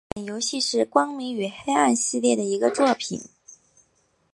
[0.15, 3.21] 本游戏是光明与黑暗系列的一个作品。